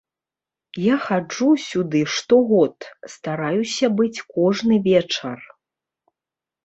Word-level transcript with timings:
Я 0.83 0.95
хаджу 1.07 1.49
сюды 1.65 2.01
штогод, 2.15 2.77
стараюся 3.17 3.85
быць 4.01 4.23
кожны 4.35 4.75
вечар. 4.89 5.39